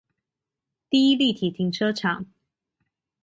[0.89, 2.25] 第一立體停車場